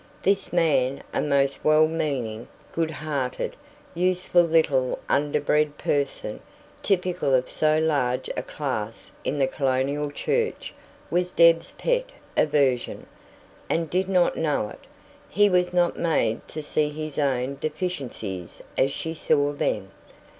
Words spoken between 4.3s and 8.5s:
little underbred person, typical of so large a